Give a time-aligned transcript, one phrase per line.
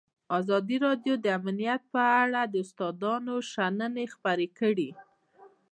[0.39, 4.89] ازادي راډیو د امنیت په اړه د استادانو شننې خپرې کړي.